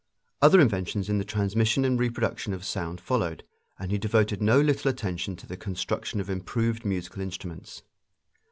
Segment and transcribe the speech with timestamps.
[0.41, 3.43] Other inventions in the transmission and reproduction of sound followed,
[3.77, 7.83] and he devoted no little attention to the construction of improved musical instruments.